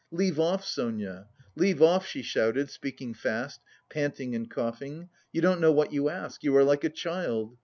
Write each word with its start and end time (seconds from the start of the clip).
"Leave 0.09 0.39
off, 0.39 0.65
Sonia, 0.65 1.27
leave 1.55 1.79
off," 1.79 2.07
she 2.07 2.23
shouted, 2.23 2.71
speaking 2.71 3.13
fast, 3.13 3.59
panting 3.87 4.33
and 4.33 4.49
coughing. 4.49 5.07
"You 5.31 5.41
don't 5.41 5.61
know 5.61 5.71
what 5.71 5.93
you 5.93 6.09
ask; 6.09 6.43
you 6.43 6.57
are 6.57 6.63
like 6.63 6.83
a 6.83 6.89
child! 6.89 7.55